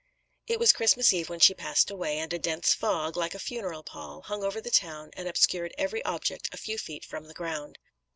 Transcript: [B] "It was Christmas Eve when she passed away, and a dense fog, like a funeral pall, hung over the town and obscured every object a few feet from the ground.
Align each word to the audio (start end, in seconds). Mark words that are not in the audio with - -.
[B] 0.47 0.55
"It 0.55 0.59
was 0.59 0.73
Christmas 0.73 1.13
Eve 1.13 1.29
when 1.29 1.39
she 1.39 1.53
passed 1.53 1.91
away, 1.91 2.17
and 2.17 2.33
a 2.33 2.39
dense 2.39 2.73
fog, 2.73 3.15
like 3.15 3.35
a 3.35 3.39
funeral 3.39 3.83
pall, 3.83 4.23
hung 4.23 4.43
over 4.43 4.59
the 4.59 4.71
town 4.71 5.11
and 5.13 5.27
obscured 5.27 5.75
every 5.77 6.03
object 6.05 6.49
a 6.51 6.57
few 6.57 6.79
feet 6.79 7.05
from 7.05 7.25
the 7.25 7.35
ground. 7.35 7.77